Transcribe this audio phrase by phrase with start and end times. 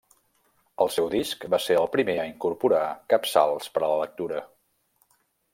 [0.85, 2.81] El seu disc va ser el primer a incorporar
[3.15, 4.45] capçals per a la lectura.